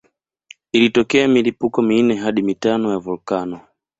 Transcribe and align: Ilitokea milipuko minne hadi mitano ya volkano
Ilitokea 0.71 1.27
milipuko 1.27 1.81
minne 1.81 2.15
hadi 2.15 2.41
mitano 2.41 2.91
ya 2.91 2.97
volkano 2.97 3.61